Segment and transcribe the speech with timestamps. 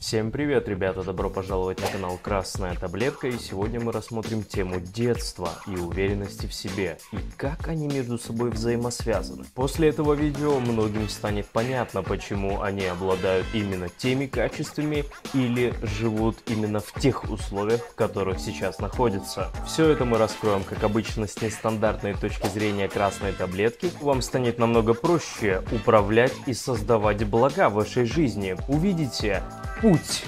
[0.00, 1.02] Всем привет, ребята!
[1.02, 6.54] Добро пожаловать на канал Красная Таблетка, и сегодня мы рассмотрим тему детства и уверенности в
[6.54, 9.44] себе, и как они между собой взаимосвязаны.
[9.54, 16.78] После этого видео многим станет понятно, почему они обладают именно теми качествами или живут именно
[16.78, 19.50] в тех условиях, в которых сейчас находятся.
[19.66, 23.90] Все это мы раскроем, как обычно, с нестандартной точки зрения Красной Таблетки.
[24.00, 28.56] Вам станет намного проще управлять и создавать блага в вашей жизни.
[28.68, 29.42] Увидите,
[29.80, 30.24] путь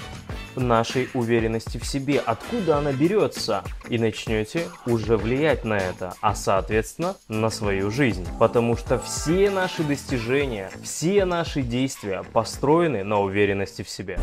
[0.55, 7.15] нашей уверенности в себе, откуда она берется, и начнете уже влиять на это, а соответственно
[7.27, 8.27] на свою жизнь.
[8.39, 14.19] Потому что все наши достижения, все наши действия построены на уверенности в себе.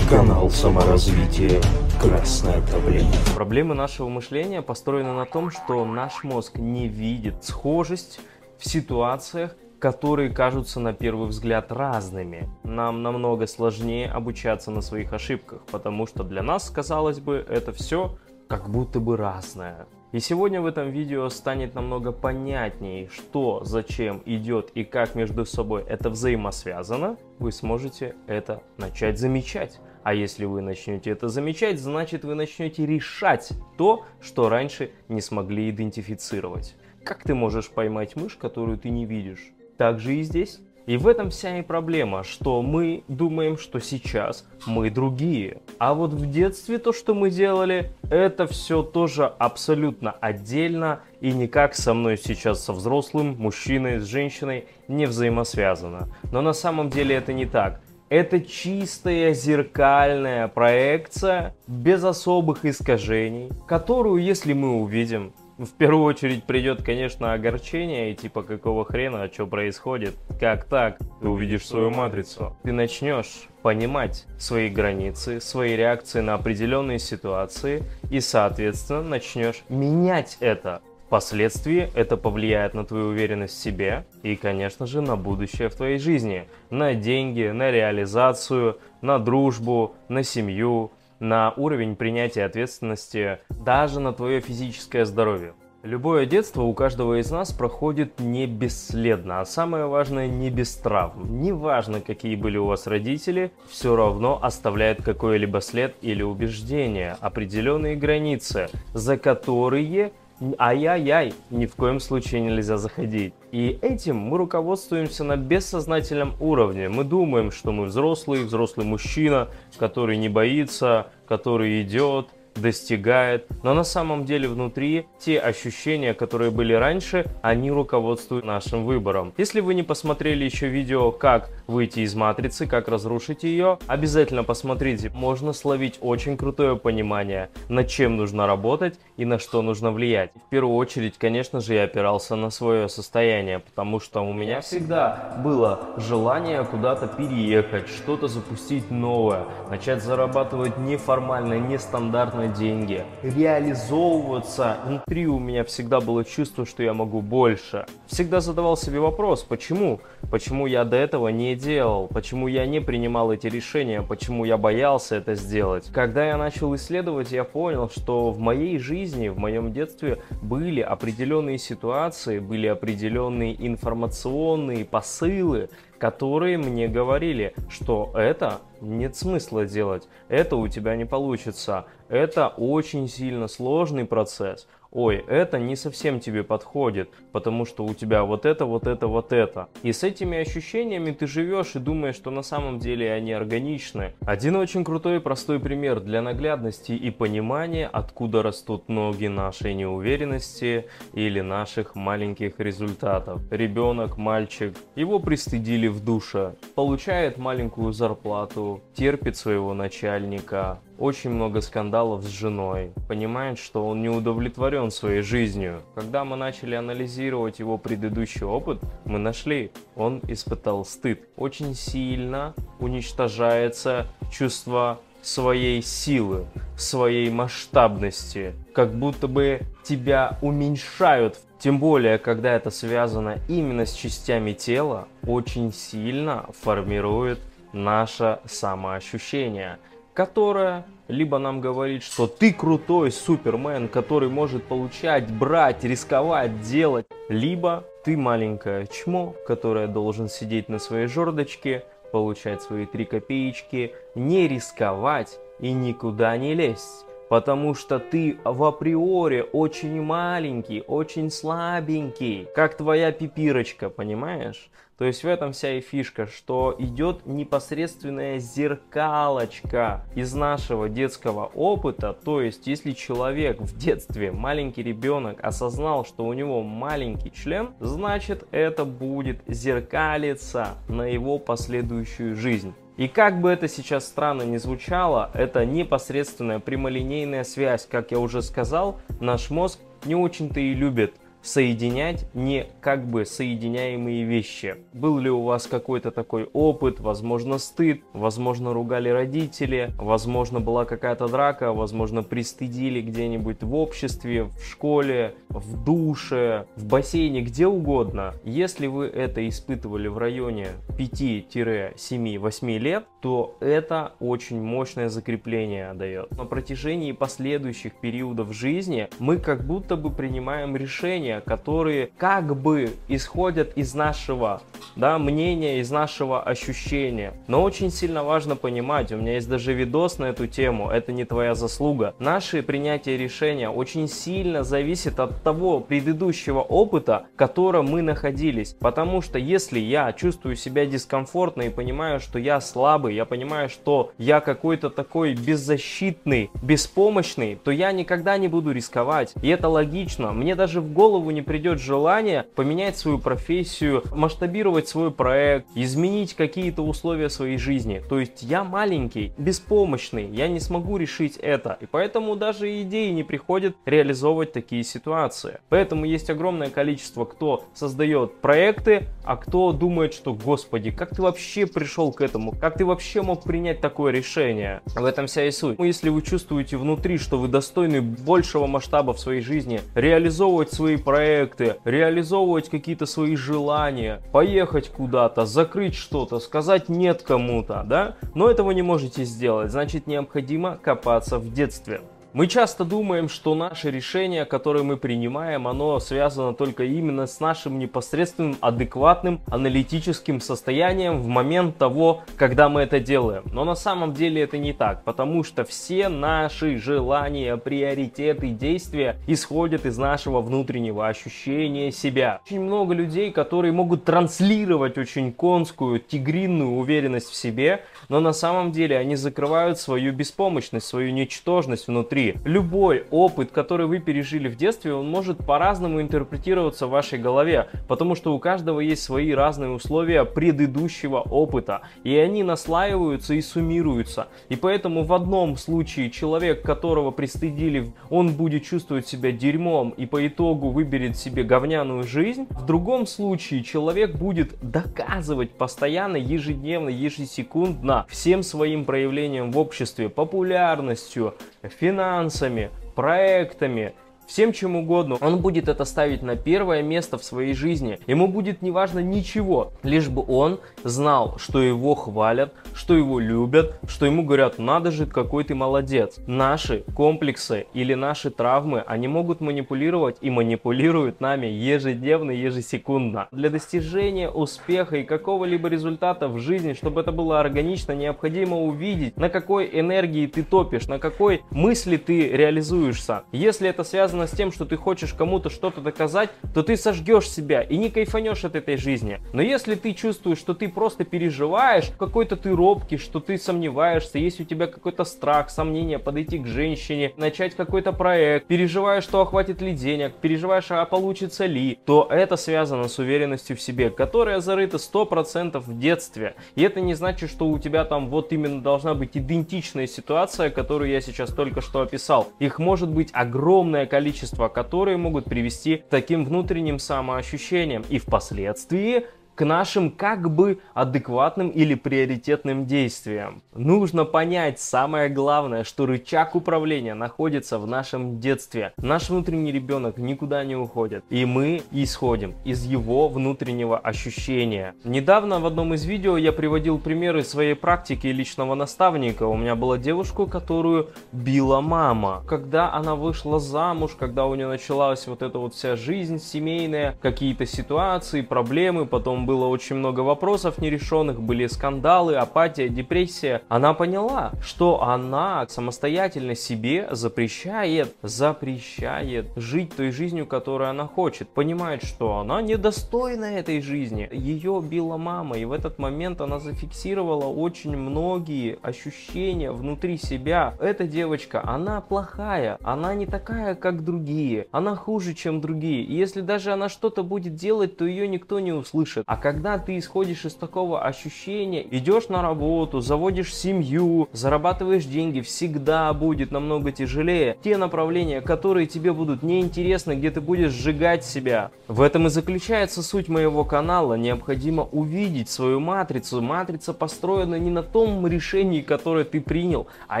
[0.08, 1.60] Канал саморазвития
[2.00, 3.16] «Красная таблетка».
[3.34, 8.20] Проблемы нашего мышления построены на том, что наш мозг не видит схожесть
[8.58, 12.48] в ситуациях, которые кажутся на первый взгляд разными.
[12.62, 18.16] Нам намного сложнее обучаться на своих ошибках, потому что для нас, казалось бы, это все
[18.46, 19.88] как будто бы разное.
[20.12, 25.82] И сегодня в этом видео станет намного понятнее, что, зачем идет и как между собой
[25.82, 29.80] это взаимосвязано, вы сможете это начать замечать.
[30.04, 35.70] А если вы начнете это замечать, значит вы начнете решать то, что раньше не смогли
[35.70, 36.76] идентифицировать.
[37.04, 39.52] Как ты можешь поймать мышь, которую ты не видишь?
[39.76, 40.60] Так же и здесь.
[40.86, 45.62] И в этом вся и проблема, что мы думаем, что сейчас мы другие.
[45.78, 51.76] А вот в детстве то, что мы делали, это все тоже абсолютно отдельно и никак
[51.76, 56.08] со мной сейчас, со взрослым мужчиной, с женщиной, не взаимосвязано.
[56.32, 57.80] Но на самом деле это не так.
[58.08, 66.82] Это чистая зеркальная проекция без особых искажений, которую, если мы увидим, в первую очередь придет,
[66.82, 72.56] конечно, огорчение, и типа какого хрена, а что происходит, как так, ты увидишь свою матрицу.
[72.62, 80.82] Ты начнешь понимать свои границы, свои реакции на определенные ситуации, и, соответственно, начнешь менять это.
[81.06, 85.98] Впоследствии это повлияет на твою уверенность в себе и, конечно же, на будущее в твоей
[85.98, 86.48] жизни.
[86.70, 90.90] На деньги, на реализацию, на дружбу, на семью,
[91.22, 95.54] на уровень принятия ответственности, даже на твое физическое здоровье.
[95.84, 101.40] Любое детство у каждого из нас проходит не бесследно, а самое важное не без травм.
[101.40, 108.68] Неважно, какие были у вас родители, все равно оставляет какой-либо след или убеждение, определенные границы,
[108.94, 110.12] за которые
[110.58, 113.34] ай-яй-яй, ни в коем случае нельзя заходить.
[113.52, 116.88] И этим мы руководствуемся на бессознательном уровне.
[116.88, 119.48] Мы думаем, что мы взрослый, взрослый мужчина,
[119.78, 126.72] который не боится, который идет, достигает, но на самом деле внутри те ощущения, которые были
[126.72, 129.32] раньше, они руководствуют нашим выбором.
[129.36, 135.10] Если вы не посмотрели еще видео, как выйти из матрицы, как разрушить ее, обязательно посмотрите.
[135.14, 140.30] Можно словить очень крутое понимание, над чем нужно работать и на что нужно влиять.
[140.46, 145.34] В первую очередь, конечно же, я опирался на свое состояние, потому что у меня всегда
[145.42, 154.76] было желание куда-то переехать, что-то запустить новое, начать зарабатывать неформально, нестандартно деньги, реализовываться.
[154.84, 157.86] Внутри у меня всегда было чувство, что я могу больше.
[158.06, 160.00] Всегда задавал себе вопрос, почему?
[160.30, 162.08] Почему я до этого не делал?
[162.08, 164.02] Почему я не принимал эти решения?
[164.02, 165.90] Почему я боялся это сделать?
[165.92, 171.58] Когда я начал исследовать, я понял, что в моей жизни, в моем детстве были определенные
[171.58, 180.66] ситуации, были определенные информационные посылы, которые мне говорили, что это нет смысла делать, это у
[180.66, 187.64] тебя не получится, это очень сильно сложный процесс, ой, это не совсем тебе подходит, потому
[187.64, 189.68] что у тебя вот это, вот это, вот это.
[189.82, 194.14] И с этими ощущениями ты живешь и думаешь, что на самом деле они органичны.
[194.20, 200.86] Один очень крутой и простой пример для наглядности и понимания, откуда растут ноги нашей неуверенности
[201.14, 203.40] или наших маленьких результатов.
[203.50, 212.22] Ребенок, мальчик, его пристыдили в душе, получает маленькую зарплату, терпит своего начальника, очень много скандалов
[212.22, 215.82] с женой, понимает, что он не удовлетворен своей жизнью.
[215.96, 221.28] Когда мы начали анализировать его предыдущий опыт, мы нашли, он испытал стыд.
[221.36, 226.46] Очень сильно уничтожается чувство своей силы,
[226.76, 231.36] своей масштабности, как будто бы тебя уменьшают.
[231.58, 237.40] Тем более, когда это связано именно с частями тела, очень сильно формирует
[237.72, 239.78] наше самоощущение–
[240.14, 247.84] которая либо нам говорит, что ты крутой супермен, который может получать, брать, рисковать, делать, либо
[248.04, 255.38] ты маленькое чмо, которое должен сидеть на своей жердочке, получать свои три копеечки, не рисковать
[255.60, 257.06] и никуда не лезть.
[257.32, 264.68] Потому что ты в априори очень маленький, очень слабенький, как твоя пипирочка, понимаешь?
[264.98, 272.12] То есть в этом вся и фишка, что идет непосредственная зеркалочка из нашего детского опыта.
[272.12, 278.46] То есть если человек в детстве, маленький ребенок, осознал, что у него маленький член, значит
[278.50, 282.74] это будет зеркалиться на его последующую жизнь.
[283.02, 287.84] И как бы это сейчас странно не звучало, это непосредственная прямолинейная связь.
[287.84, 294.24] Как я уже сказал, наш мозг не очень-то и любит соединять не как бы соединяемые
[294.24, 294.76] вещи.
[294.92, 301.28] Был ли у вас какой-то такой опыт, возможно стыд, возможно ругали родители, возможно была какая-то
[301.28, 308.34] драка, возможно пристыдили где-нибудь в обществе, в школе, в душе, в бассейне, где угодно.
[308.44, 310.68] Если вы это испытывали в районе
[310.98, 316.30] 5-7-8 лет, то это очень мощное закрепление дает.
[316.32, 322.94] На протяжении последующих периодов жизни мы как будто бы принимаем решение мнения, которые как бы
[323.08, 324.62] исходят из нашего
[324.96, 327.34] да, мнения, из нашего ощущения.
[327.46, 331.24] Но очень сильно важно понимать, у меня есть даже видос на эту тему, это не
[331.24, 332.14] твоя заслуга.
[332.18, 338.76] Наше принятие решения очень сильно зависит от того предыдущего опыта, в котором мы находились.
[338.80, 344.12] Потому что если я чувствую себя дискомфортно и понимаю, что я слабый, я понимаю, что
[344.18, 349.32] я какой-то такой беззащитный, беспомощный, то я никогда не буду рисковать.
[349.42, 350.32] И это логично.
[350.32, 356.34] Мне даже в голову голову не придет желание поменять свою профессию, масштабировать свой проект, изменить
[356.34, 358.02] какие-то условия своей жизни.
[358.08, 361.78] То есть я маленький, беспомощный, я не смогу решить это.
[361.80, 365.60] И поэтому даже идеи не приходят реализовывать такие ситуации.
[365.68, 371.66] Поэтому есть огромное количество, кто создает проекты, а кто думает, что, господи, как ты вообще
[371.66, 372.52] пришел к этому?
[372.60, 374.80] Как ты вообще мог принять такое решение?
[374.86, 375.78] В этом вся и суть.
[375.78, 380.96] Ну, если вы чувствуете внутри, что вы достойны большего масштаба в своей жизни, реализовывать свои
[380.96, 388.16] проекты, проекты, реализовывать какие-то свои желания, поехать куда-то, закрыть что-то, сказать нет кому-то, да?
[388.34, 392.00] Но этого не можете сделать, значит необходимо копаться в детстве.
[392.34, 397.78] Мы часто думаем, что наше решение, которое мы принимаем, оно связано только именно с нашим
[397.78, 403.42] непосредственным адекватным аналитическим состоянием в момент того, когда мы это делаем.
[403.52, 409.84] Но на самом деле это не так, потому что все наши желания, приоритеты, действия исходят
[409.84, 412.40] из нашего внутреннего ощущения себя.
[412.46, 418.72] Очень много людей, которые могут транслировать очень конскую, тигринную уверенность в себе, но на самом
[418.72, 422.40] деле они закрывают свою беспомощность, свою ничтожность внутри внутри.
[422.44, 428.14] Любой опыт, который вы пережили в детстве, он может по-разному интерпретироваться в вашей голове, потому
[428.14, 434.28] что у каждого есть свои разные условия предыдущего опыта, и они наслаиваются и суммируются.
[434.48, 440.26] И поэтому в одном случае человек, которого пристыдили, он будет чувствовать себя дерьмом и по
[440.26, 442.46] итогу выберет себе говняную жизнь.
[442.50, 451.34] В другом случае человек будет доказывать постоянно, ежедневно, ежесекундно всем своим проявлением в обществе, популярностью,
[451.78, 453.94] финансами, финансами, проектами,
[454.26, 455.16] всем чем угодно.
[455.20, 457.98] Он будет это ставить на первое место в своей жизни.
[458.06, 464.06] Ему будет неважно ничего, лишь бы он знал, что его хвалят, что его любят, что
[464.06, 466.18] ему говорят, надо же, какой ты молодец.
[466.26, 473.28] Наши комплексы или наши травмы, они могут манипулировать и манипулируют нами ежедневно, ежесекундно.
[473.32, 479.28] Для достижения успеха и какого-либо результата в жизни, чтобы это было органично, необходимо увидеть, на
[479.28, 483.24] какой энергии ты топишь, на какой мысли ты реализуешься.
[483.32, 487.30] Если это связано связано с тем, что ты хочешь кому-то что-то доказать, то ты сожгешь
[487.30, 489.20] себя и не кайфанешь от этой жизни.
[489.32, 494.38] Но если ты чувствуешь, что ты просто переживаешь, какой-то ты робкий, что ты сомневаешься, есть
[494.40, 499.72] у тебя какой-то страх, сомнение подойти к женщине, начать какой-то проект, переживаешь, что охватит ли
[499.72, 505.58] денег, переживаешь, а получится ли, то это связано с уверенностью в себе, которая зарыта 100%
[505.58, 506.34] в детстве.
[506.54, 510.90] И это не значит, что у тебя там вот именно должна быть идентичная ситуация, которую
[510.90, 512.28] я сейчас только что описал.
[512.40, 517.84] Их может быть огромное количество количество, которые могут привести к таким внутренним самоощущениям.
[517.88, 523.42] И впоследствии к нашим как бы адекватным или приоритетным действиям.
[523.54, 528.72] Нужно понять самое главное, что рычаг управления находится в нашем детстве.
[528.76, 534.74] Наш внутренний ребенок никуда не уходит, и мы исходим из его внутреннего ощущения.
[534.84, 539.24] Недавно в одном из видео я приводил примеры своей практики личного наставника.
[539.24, 542.22] У меня была девушка, которую била мама.
[542.26, 547.46] Когда она вышла замуж, когда у нее началась вот эта вот вся жизнь семейная, какие-то
[547.46, 553.42] ситуации, проблемы, потом было очень много вопросов нерешенных, были скандалы, апатия, депрессия.
[553.48, 561.28] Она поняла, что она самостоятельно себе запрещает, запрещает жить той жизнью, которую она хочет.
[561.28, 564.08] Понимает, что она недостойна этой жизни.
[564.12, 570.54] Ее била мама, и в этот момент она зафиксировала очень многие ощущения внутри себя.
[570.60, 575.82] Эта девочка, она плохая, она не такая, как другие, она хуже, чем другие.
[575.82, 579.04] И если даже она что-то будет делать, то ее никто не услышит.
[579.12, 585.92] А когда ты исходишь из такого ощущения, идешь на работу, заводишь семью, зарабатываешь деньги, всегда
[585.92, 587.36] будет намного тяжелее.
[587.44, 591.50] Те направления, которые тебе будут неинтересны, где ты будешь сжигать себя.
[591.68, 593.98] В этом и заключается суть моего канала.
[593.98, 596.22] Необходимо увидеть свою матрицу.
[596.22, 600.00] Матрица построена не на том решении, которое ты принял, а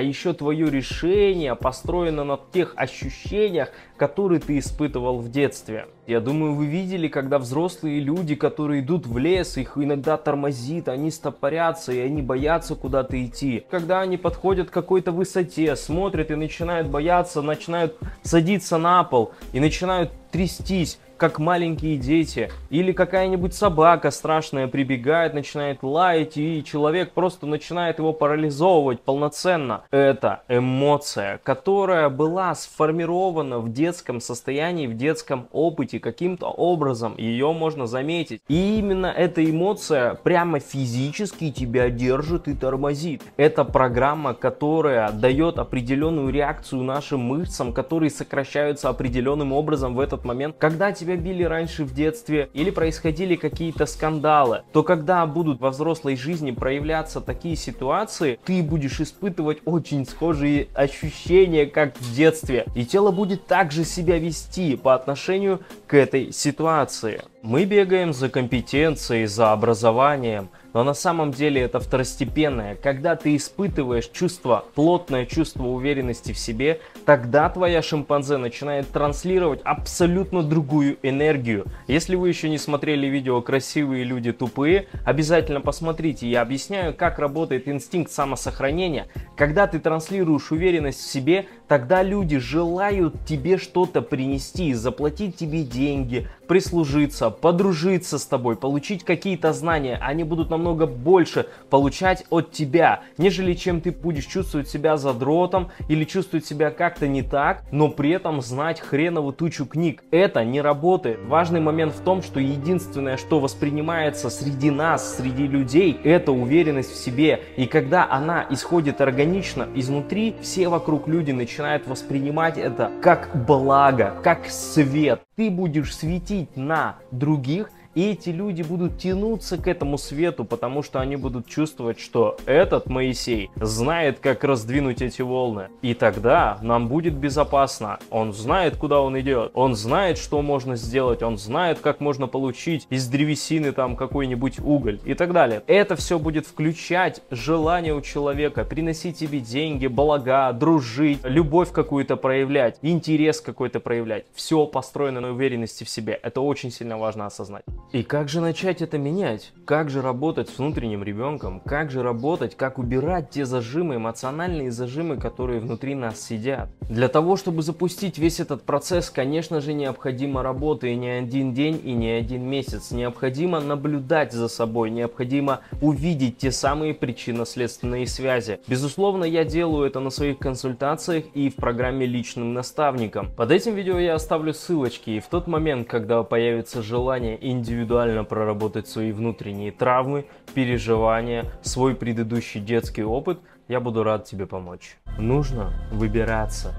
[0.00, 5.86] еще твое решение построено на тех ощущениях, которые ты испытывал в детстве.
[6.06, 11.10] Я думаю, вы видели, когда взрослые люди, которые идут в лес, их иногда тормозит, они
[11.10, 13.64] стопорятся и они боятся куда-то идти.
[13.70, 19.60] Когда они подходят к какой-то высоте, смотрят и начинают бояться, начинают садиться на пол и
[19.60, 22.50] начинают трястись как маленькие дети.
[22.68, 29.84] Или какая-нибудь собака страшная прибегает, начинает лаять, и человек просто начинает его парализовывать полноценно.
[29.92, 37.86] Это эмоция, которая была сформирована в детском состоянии, в детском опыте, каким-то образом ее можно
[37.86, 38.40] заметить.
[38.48, 43.22] И именно эта эмоция прямо физически тебя держит и тормозит.
[43.36, 50.56] Это программа, которая дает определенную реакцию нашим мышцам, которые сокращаются определенным образом в этот момент,
[50.58, 56.16] когда тебя били раньше в детстве или происходили какие-то скандалы, то когда будут во взрослой
[56.16, 62.66] жизни проявляться такие ситуации, ты будешь испытывать очень схожие ощущения, как в детстве.
[62.74, 67.22] И тело будет также себя вести по отношению к этой ситуации.
[67.44, 72.76] Мы бегаем за компетенцией, за образованием, но на самом деле это второстепенное.
[72.76, 80.44] Когда ты испытываешь чувство, плотное чувство уверенности в себе, тогда твоя шимпанзе начинает транслировать абсолютно
[80.44, 81.66] другую энергию.
[81.88, 86.30] Если вы еще не смотрели видео «Красивые люди тупые», обязательно посмотрите.
[86.30, 89.08] Я объясняю, как работает инстинкт самосохранения.
[89.36, 96.28] Когда ты транслируешь уверенность в себе, тогда люди желают тебе что-то принести, заплатить тебе деньги,
[96.46, 99.98] прислужиться, подружиться с тобой, получить какие-то знания.
[100.02, 106.04] Они будут намного больше получать от тебя, нежели чем ты будешь чувствовать себя задротом или
[106.04, 110.04] чувствовать себя как-то не так, но при этом знать хреновую тучу книг.
[110.10, 111.20] Это не работает.
[111.24, 117.02] Важный момент в том, что единственное, что воспринимается среди нас, среди людей, это уверенность в
[117.02, 117.40] себе.
[117.56, 124.46] И когда она исходит органично изнутри, все вокруг люди начинают воспринимать это как благо, как
[124.46, 125.22] свет.
[125.36, 131.00] Ты будешь светить на других, и эти люди будут тянуться к этому свету, потому что
[131.00, 135.68] они будут чувствовать, что этот Моисей знает, как раздвинуть эти волны.
[135.82, 137.98] И тогда нам будет безопасно.
[138.10, 139.50] Он знает, куда он идет.
[139.54, 141.22] Он знает, что можно сделать.
[141.22, 145.62] Он знает, как можно получить из древесины там какой-нибудь уголь и так далее.
[145.66, 152.78] Это все будет включать желание у человека приносить тебе деньги, блага, дружить, любовь какую-то проявлять,
[152.82, 154.24] интерес какой-то проявлять.
[154.34, 156.18] Все построено на уверенности в себе.
[156.22, 157.64] Это очень сильно важно осознать.
[157.92, 159.52] И как же начать это менять?
[159.66, 161.60] Как же работать с внутренним ребенком?
[161.60, 166.70] Как же работать, как убирать те зажимы, эмоциональные зажимы, которые внутри нас сидят?
[166.88, 171.78] Для того, чтобы запустить весь этот процесс, конечно же, необходима работа и не один день,
[171.84, 172.92] и не один месяц.
[172.92, 178.60] Необходимо наблюдать за собой, необходимо увидеть те самые причинно-следственные связи.
[178.66, 183.28] Безусловно, я делаю это на своих консультациях и в программе личным наставником.
[183.36, 188.24] Под этим видео я оставлю ссылочки, и в тот момент, когда появится желание индивидуально индивидуально
[188.24, 194.98] проработать свои внутренние травмы, переживания, свой предыдущий детский опыт, я буду рад тебе помочь.
[195.18, 196.74] Нужно выбираться.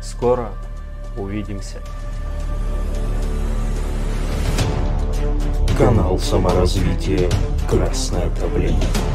[0.00, 0.50] Скоро
[1.18, 1.78] увидимся.
[5.76, 7.28] Канал саморазвития
[7.68, 9.09] «Красное давление».